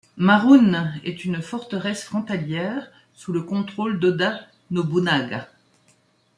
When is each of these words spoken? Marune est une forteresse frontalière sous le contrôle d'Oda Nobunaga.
Marune 0.17 0.99
est 1.03 1.25
une 1.25 1.43
forteresse 1.43 2.05
frontalière 2.05 2.89
sous 3.13 3.31
le 3.33 3.43
contrôle 3.43 3.99
d'Oda 3.99 4.47
Nobunaga. 4.71 5.47